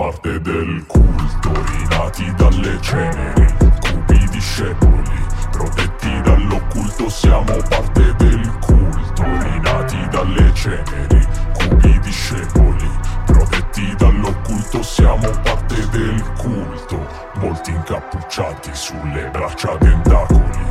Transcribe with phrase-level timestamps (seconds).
[0.00, 10.08] parte del culto, rinati dalle ceneri, cupi discepoli, protetti dall'occulto, siamo parte del culto, rinati
[10.10, 12.90] dalle ceneri, cupi discepoli,
[13.26, 20.64] protetti dall'occulto, siamo parte del culto, molti incappucciati sulle braccia tentacoli,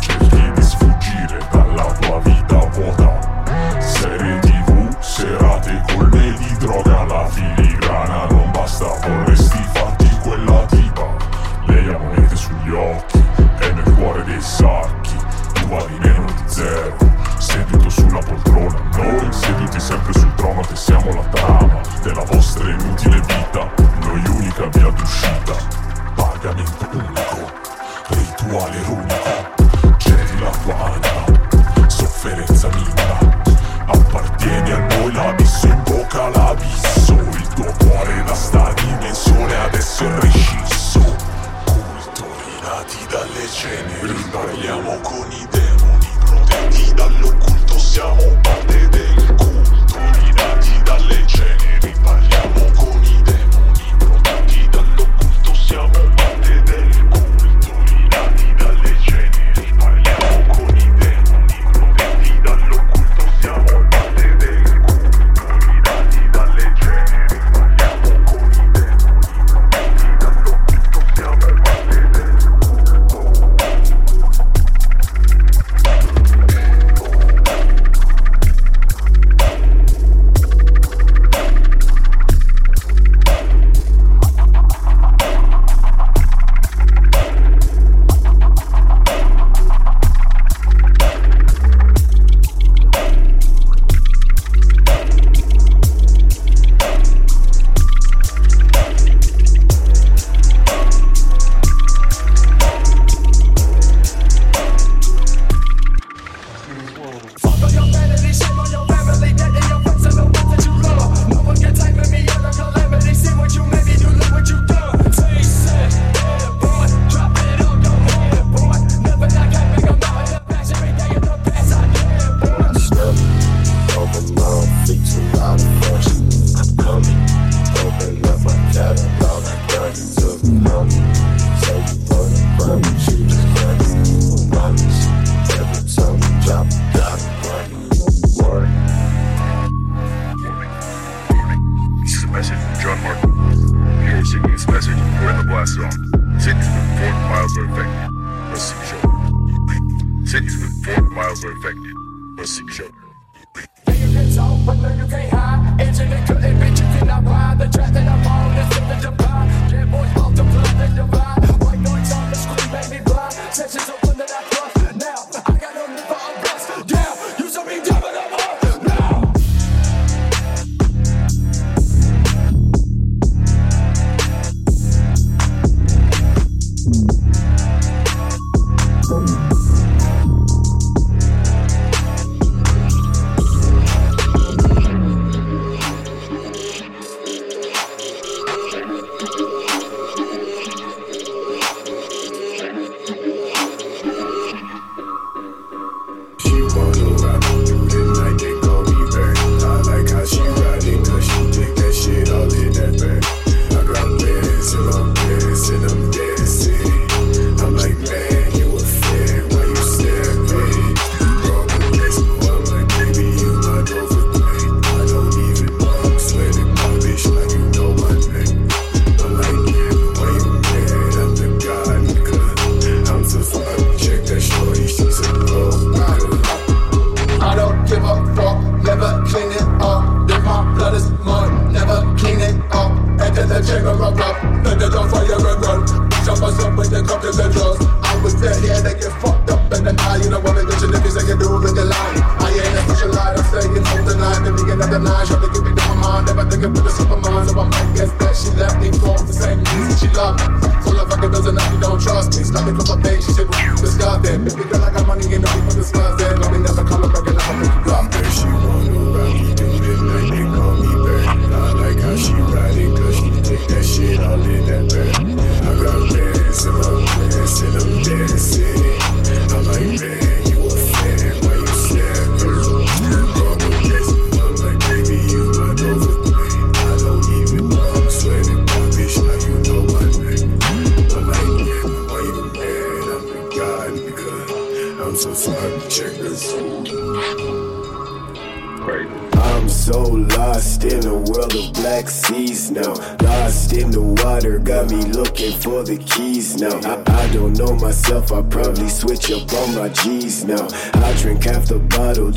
[0.00, 8.26] cerchi di sfuggire dalla tua vita vuota, serie tv, serate colme di droga, la filigrana
[8.26, 11.16] non basta Vorresti farti quella tipa.
[11.66, 13.18] Lei ha monete sugli occhi
[13.58, 15.16] E nel cuore dei sacchi.
[15.52, 16.96] Tu vali meno di zero
[17.38, 18.80] Seduto sulla poltrona.
[18.96, 23.70] Noi seduti sempre sul trono Che siamo la trama Della vostra inutile vita.
[24.00, 25.54] Noi unica via d'uscita.
[26.14, 27.11] Pagamento 1
[44.62, 48.31] Battagliamo con i demoni, protetti dall'occulto siamo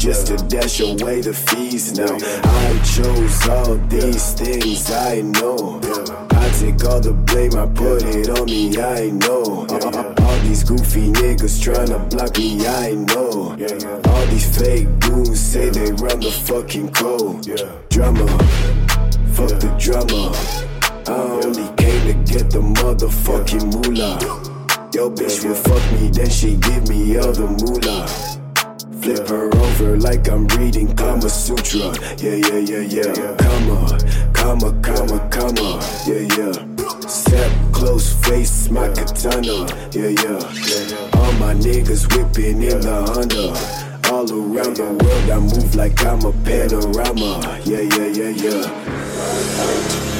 [0.05, 2.05] just to dash away the fees now.
[2.05, 5.81] I chose all these things, I know.
[6.29, 9.65] I take all the blame, I put it on me, I know.
[9.65, 13.57] All these goofy niggas tryna block me, I know.
[14.07, 17.41] All these fake goons say they run the fucking code.
[17.89, 18.27] Drama,
[19.33, 20.29] fuck the drama.
[21.07, 24.19] I only came to get the motherfucking moolah.
[24.93, 28.44] Yo, bitch will fuck me, then she give me all the moolah.
[29.05, 31.93] Flip her over like I'm reading Kama Sutra.
[32.17, 33.35] Yeah, yeah, yeah, yeah.
[33.37, 33.99] Comma,
[34.33, 35.79] comma, comma, comma.
[36.07, 37.07] Yeah, yeah.
[37.07, 39.67] Step close face, my katana.
[39.91, 41.19] Yeah, yeah.
[41.19, 43.53] All my niggas whipping in the Honda.
[44.11, 47.61] All around the world, I move like I'm a panorama.
[47.63, 50.14] Yeah, yeah, yeah, yeah.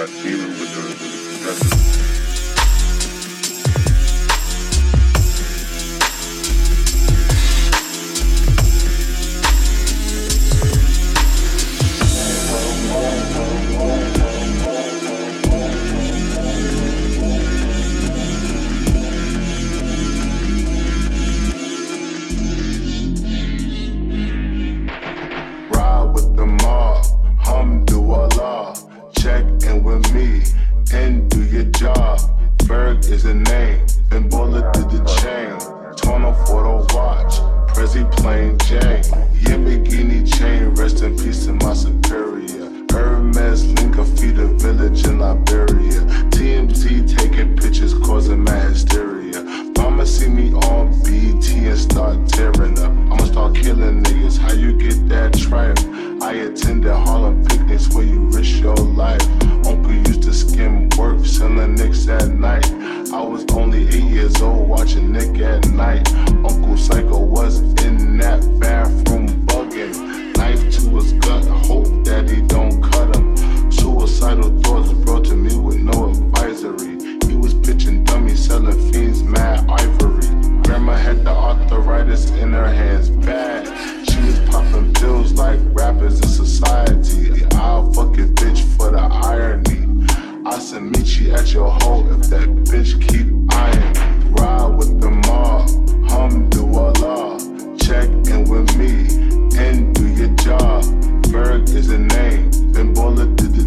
[0.00, 0.80] Uh, dealer with the,
[1.44, 2.19] with the.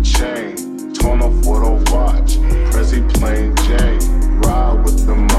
[0.04, 0.94] Chain.
[0.94, 2.38] Tono for the watch,
[2.72, 4.40] Prezi plain Jane.
[4.42, 5.33] Ride with the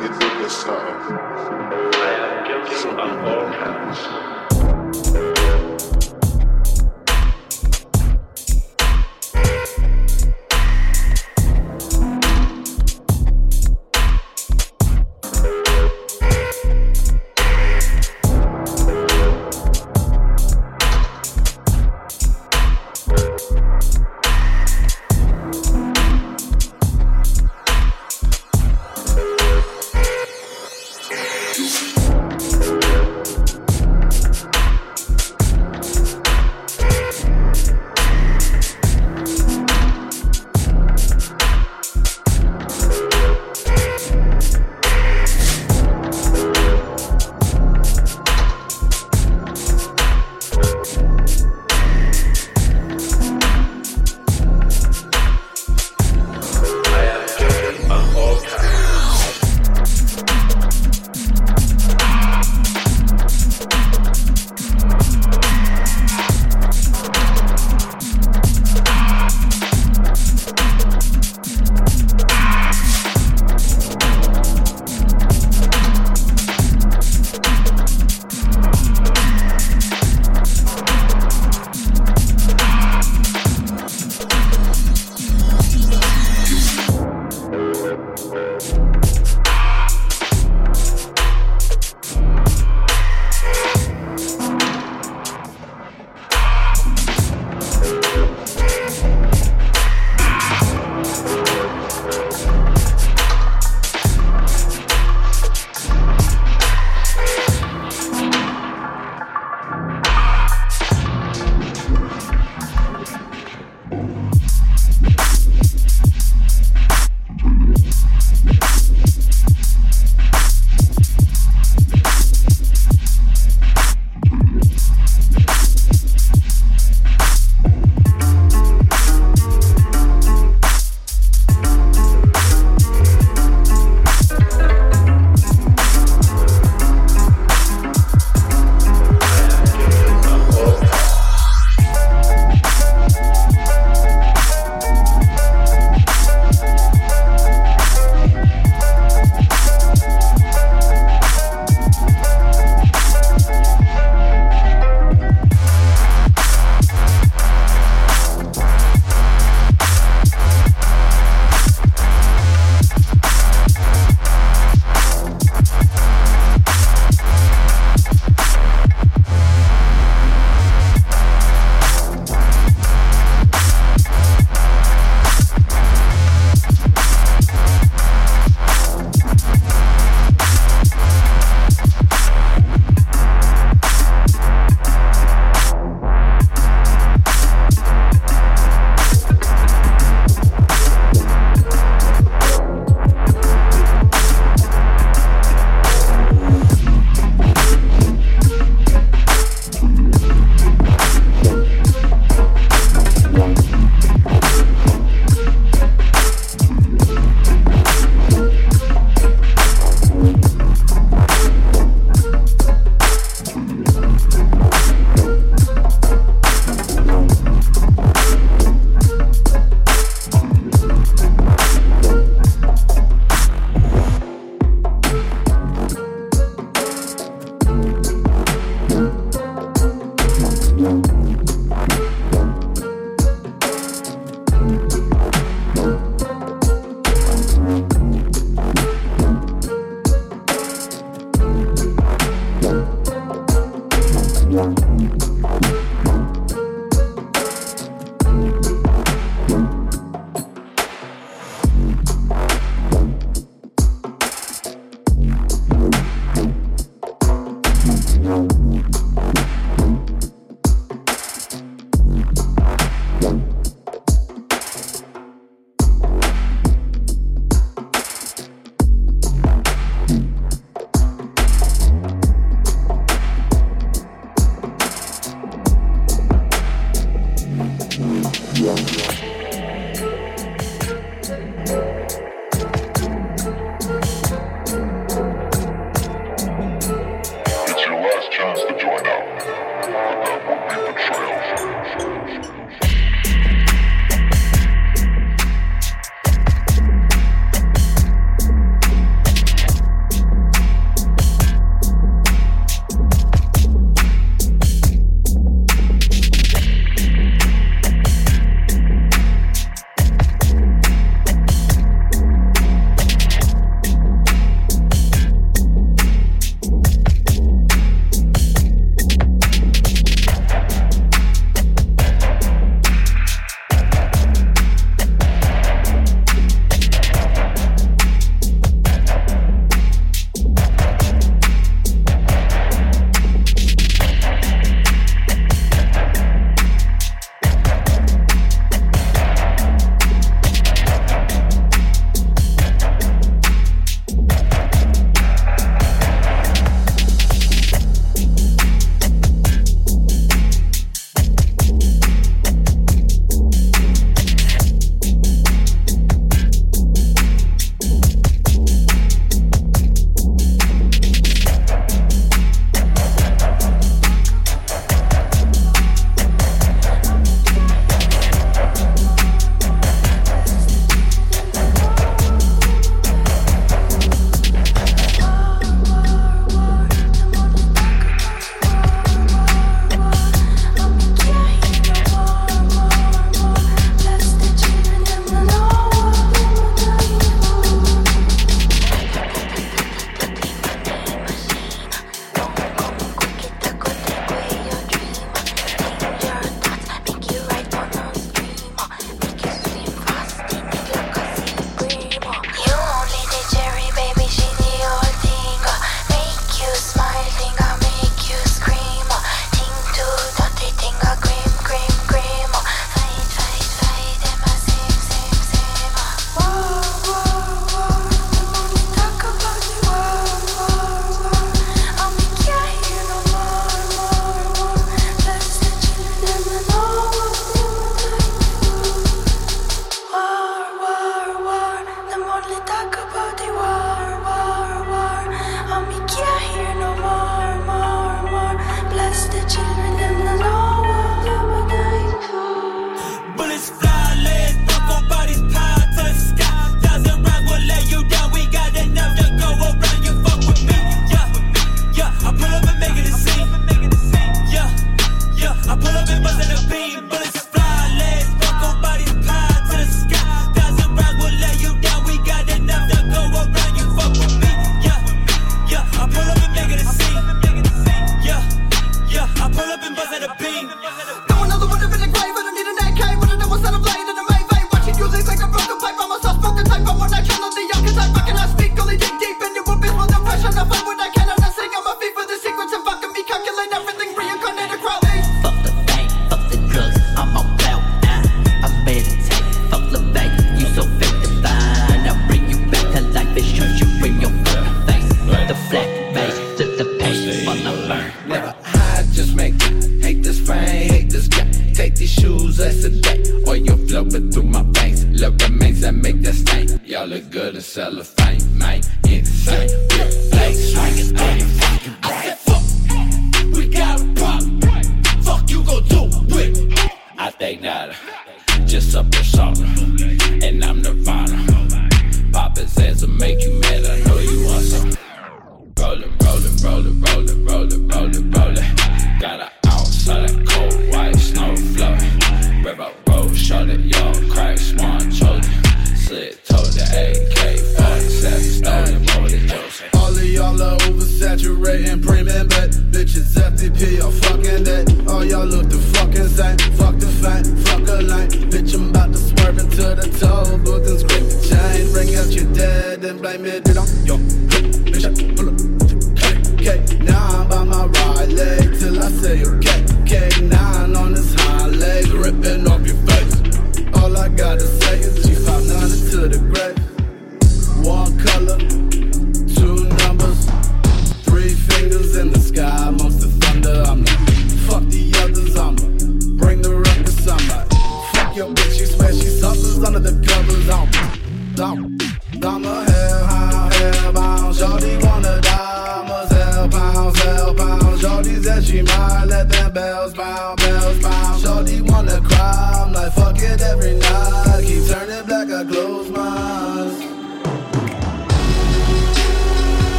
[0.00, 1.18] A nigga, nigga, something.
[1.92, 4.39] I am guilty of all counts.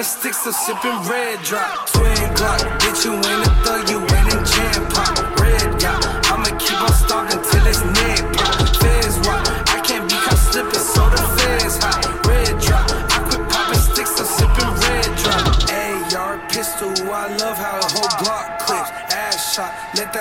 [0.00, 1.86] Popping sticks, so sipping red drop.
[1.88, 5.39] Twin Glock, bitch, you ain't a thug, you ain't in jam pop.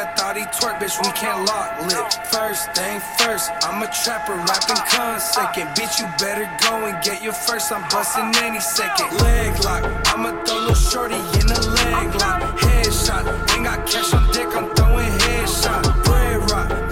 [0.10, 2.12] That thotty twerk, bitch, we can't lock lip.
[2.32, 5.68] First thing first, I'm a trapper, rapping con second.
[5.76, 9.12] Bitch, you better go and get your first, I'm busting any second.
[9.22, 12.42] Leg lock, I'ma throw little shorty in the leg lock.
[12.60, 16.04] Headshot, ain't got cash on dick, I'm throwing headshot.
[16.04, 16.89] Bread rock,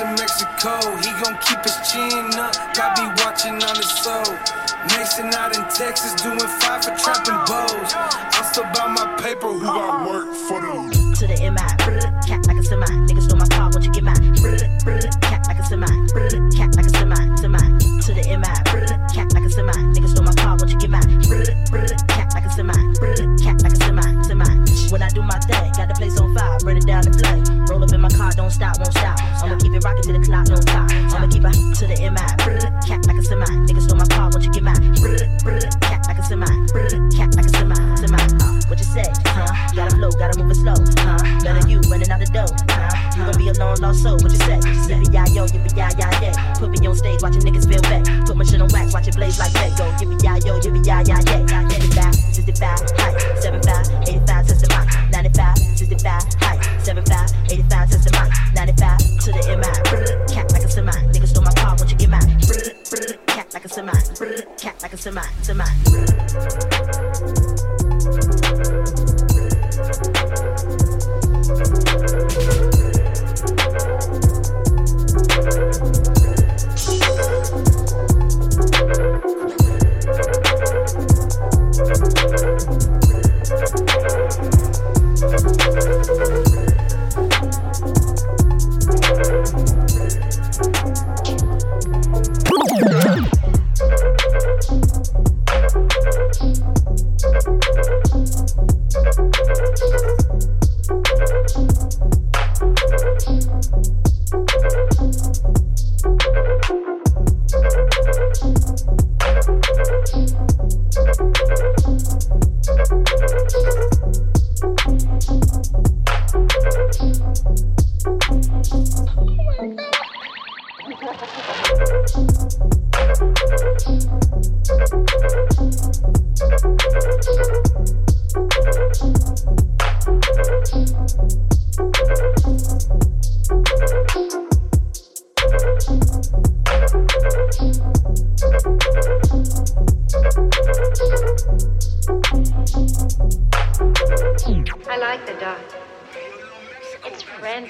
[0.00, 0.80] in Mexico.
[0.98, 4.24] He gon' keep his chin up, got be watching on his soul.
[4.96, 7.94] Mason out in Texas, doing five for trapping bows.
[7.94, 11.66] I'm still about my paper, who got work for the to the MI.
[12.26, 12.86] Cat like a semi.
[13.06, 14.34] Niggas stole my car, won't you get mine?
[15.22, 15.86] Cat like a semi.
[16.56, 17.36] Cat like a semi.
[17.36, 17.58] Semi.
[17.58, 18.00] To.
[18.04, 18.54] To the MI.
[19.14, 19.72] Cat like a semi.
[19.94, 21.22] Niggas stole my car, won't you get mine?
[22.08, 22.74] Cat like a semi.
[23.38, 24.22] Cat like a semi.
[24.24, 24.90] Semi.
[24.90, 25.72] When I do my thing,
[26.04, 27.64] place on fire, burn it down the flame.
[27.66, 29.16] Roll up in my car, don't stop, won't stop.
[29.42, 30.90] I'ma keep it rocking till the clock don't stop.
[31.16, 32.26] I'ma keep it to the MI.
[32.84, 33.46] Cat like a semi.
[33.64, 34.80] Niggas stole my car, won't you get mine?
[35.80, 36.46] Cat like a semi.
[37.16, 37.76] Cat like a semi.
[37.96, 38.20] Semi.
[38.20, 39.08] Uh, what you say?
[39.32, 39.48] Huh?
[39.74, 40.76] Gotta flow, gotta move it slow.
[41.00, 41.18] Huh?
[41.40, 42.52] Better you running out the door.
[42.68, 43.16] Huh?
[43.16, 44.20] You gon' be a long lost soul.
[44.20, 44.60] What you say?
[44.60, 46.54] Yippee yi yo, yippee yi yi yeah.
[46.60, 48.04] Put me on stage, watching niggas feel back.
[48.26, 49.72] Put my shit on wax, watch it blaze like that.
[49.78, 51.63] Go yippee yi yo, yippee yi yi yeah.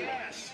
[0.04, 0.53] Friendly.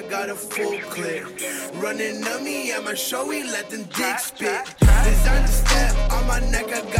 [0.00, 1.24] I got a full clip.
[1.74, 4.64] Running on me at my show, we let them dicks spit.
[4.78, 6.99] Designer step on my neck, I got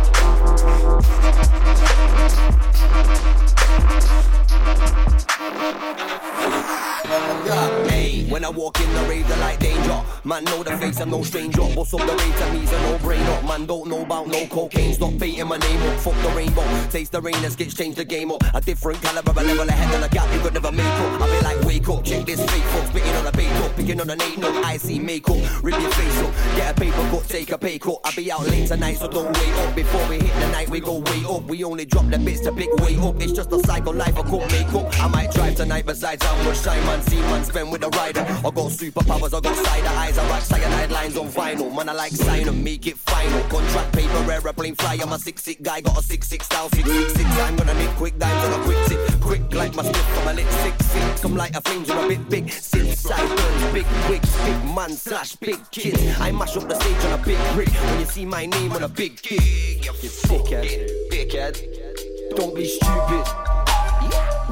[8.31, 10.01] When I walk in the rave, they like danger.
[10.23, 11.63] Man, know the face, I'm no stranger.
[11.63, 13.45] What's up the rave to me's a no brainer.
[13.45, 14.93] Man, don't know about no cocaine.
[14.93, 15.99] Stop baiting my name up.
[15.99, 16.63] Fuck the rainbow.
[16.89, 18.41] Taste the rain, let's get change the game up.
[18.53, 21.21] A different caliber, a level ahead than a gap you could never make up.
[21.21, 22.87] I be like, wake up, check this fake fuck.
[22.87, 24.63] Spitting on a bait up, picking on an eight note.
[24.63, 26.33] I see makeup, rip your face up.
[26.55, 27.99] Get a paper cut, take a pay cut.
[28.05, 29.75] I be out late tonight, so don't wait up.
[29.75, 31.43] Before we hit the night, we go way up.
[31.43, 33.21] We only drop the bits to pick way up.
[33.21, 34.87] It's just a cycle life, I could make up.
[35.01, 38.20] I might drive tonight, besides how much time man see man spend with a rider.
[38.21, 41.75] I got superpowers, I got cider eyes, I write cyanide lines on vinyl.
[41.75, 43.41] Man, I like sign 'em, make it final.
[43.49, 44.99] Contract paper, aeroplane fly.
[45.01, 47.29] I'm a six six guy, got a six six style, six six six.
[47.39, 49.21] I'm gonna make quick dimes on a quick tip.
[49.21, 51.21] Quick like my stiff from a lit six six.
[51.21, 52.51] Come like a flames on a bit big.
[52.51, 56.01] Sit sideburns, big wigs, big man slash big kids.
[56.19, 57.69] I mash up the stage on a big rig.
[57.69, 59.93] When you see my name on a big gig, you
[60.29, 61.55] dickhead, dickhead.
[62.35, 63.25] Don't be stupid.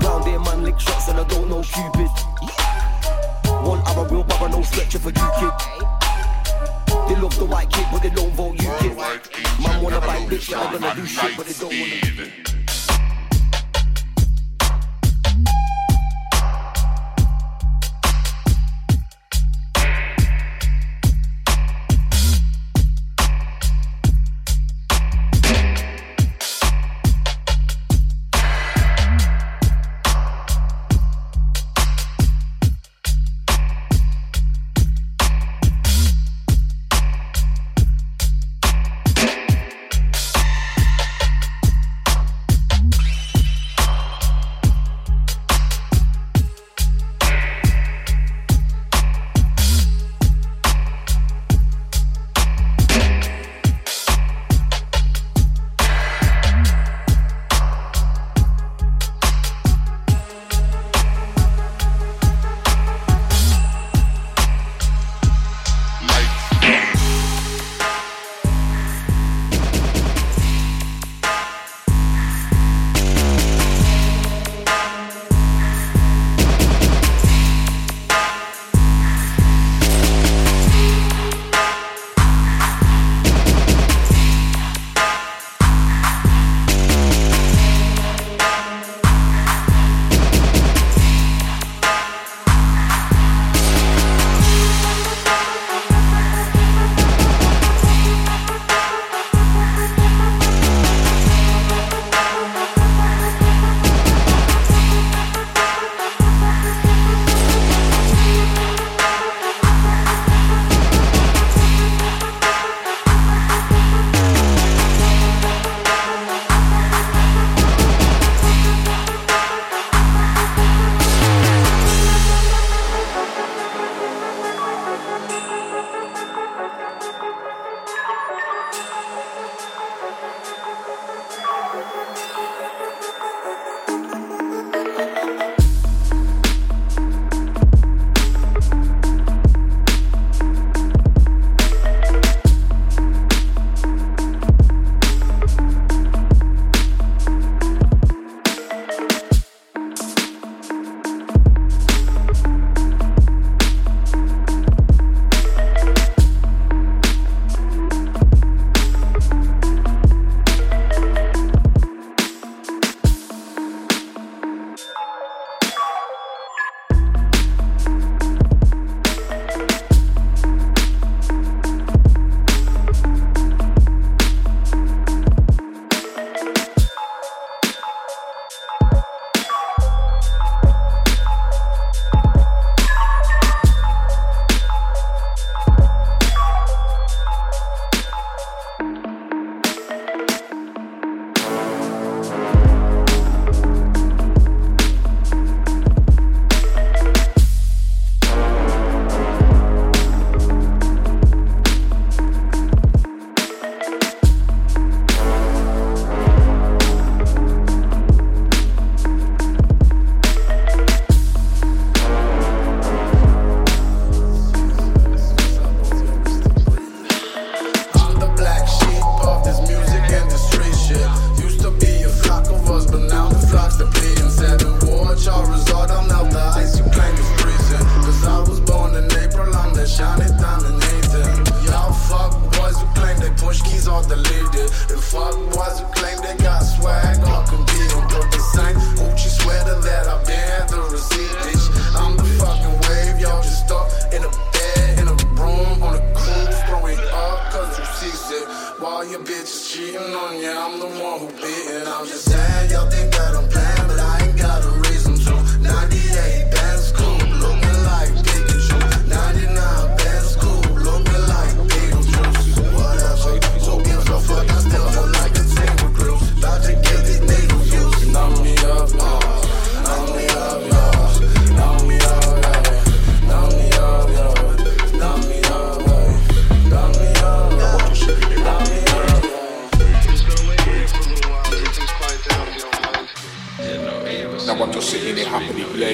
[0.02, 2.69] Round here, man, lick shots and I don't know Cupid.
[3.70, 5.54] One hour real baba, no stretcher for you, kid.
[7.08, 8.98] They love the white kid, but they don't vote you, kid.
[8.98, 12.59] Man wanna buy bitch, I'm gonna do shit, but they don't wanna.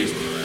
[0.05, 0.44] Praise me, right?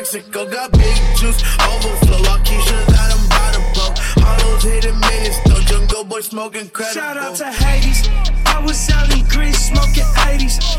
[0.00, 2.24] Mexico got big juice, overflow.
[2.24, 2.38] By
[3.52, 4.00] the boat.
[4.98, 5.38] Minutes.
[5.68, 6.94] Jungle boy smoking credit.
[6.94, 8.08] Shout out to Hades.
[8.46, 10.69] I was out in Greece smoking 80s.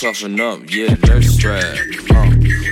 [0.00, 1.99] toughen up, yeah, let's.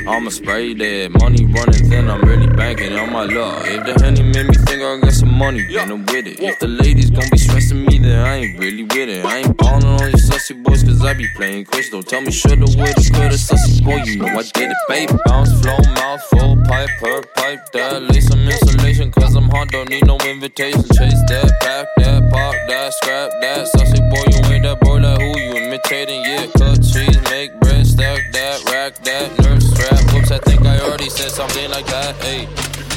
[0.09, 3.67] I'ma spray that money running, then I'm really banking on my luck.
[3.69, 6.41] If the honey made me think I got some money, then I'm with it.
[6.41, 9.27] If the ladies gon' be stressing me, then I ain't really with it.
[9.27, 12.01] I ain't ballin' on you sussy boys, cause I be playing crystal.
[12.01, 15.13] Don't tell me shoulda, woulda, coulda, sussy boy, you know I did it, baby.
[15.27, 19.91] Bounce, flow, mouth, full pipe, per pipe, that lay some insulation, cause I'm hot, don't
[19.91, 20.89] need no invitation.
[20.97, 25.21] Chase that, pack that, pop that, scrap that, sussy boy, you ain't that boy, like
[25.21, 26.47] who you imitating, yeah.
[26.57, 29.68] Cut cheese, make bread, stack that, rack that, nurse
[30.12, 32.16] whoops, I think I already said something like that.
[32.16, 32.49] Hey,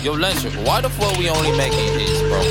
[0.03, 2.41] yo, Lynch, why the fuck we only making hits, bro?